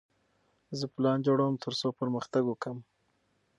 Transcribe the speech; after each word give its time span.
زه 0.79 0.85
پلان 0.95 1.17
جوړوم 1.27 1.53
ترڅو 1.63 1.87
پرمختګ 1.99 2.43
وکړم. 2.47 2.77